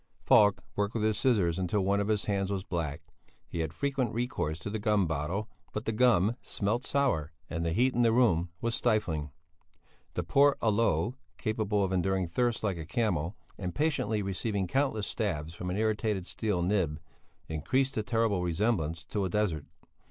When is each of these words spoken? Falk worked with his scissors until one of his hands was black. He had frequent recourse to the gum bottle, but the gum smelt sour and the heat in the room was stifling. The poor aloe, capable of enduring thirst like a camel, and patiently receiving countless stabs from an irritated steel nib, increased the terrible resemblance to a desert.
Falk 0.23 0.63
worked 0.75 0.95
with 0.95 1.03
his 1.03 1.15
scissors 1.19 1.59
until 1.59 1.81
one 1.81 1.99
of 1.99 2.07
his 2.07 2.25
hands 2.25 2.51
was 2.51 2.63
black. 2.63 3.03
He 3.47 3.59
had 3.59 3.71
frequent 3.71 4.11
recourse 4.15 4.57
to 4.57 4.71
the 4.71 4.79
gum 4.79 5.05
bottle, 5.05 5.47
but 5.73 5.85
the 5.85 5.91
gum 5.91 6.35
smelt 6.41 6.87
sour 6.87 7.33
and 7.51 7.63
the 7.63 7.71
heat 7.71 7.93
in 7.93 8.01
the 8.01 8.11
room 8.11 8.49
was 8.61 8.73
stifling. 8.73 9.29
The 10.15 10.23
poor 10.23 10.57
aloe, 10.59 11.17
capable 11.37 11.83
of 11.83 11.91
enduring 11.91 12.25
thirst 12.25 12.63
like 12.63 12.79
a 12.79 12.85
camel, 12.87 13.35
and 13.59 13.75
patiently 13.75 14.23
receiving 14.23 14.65
countless 14.65 15.05
stabs 15.05 15.53
from 15.53 15.69
an 15.69 15.77
irritated 15.77 16.25
steel 16.25 16.63
nib, 16.63 16.99
increased 17.47 17.93
the 17.93 18.01
terrible 18.01 18.41
resemblance 18.41 19.03
to 19.03 19.23
a 19.23 19.29
desert. 19.29 19.67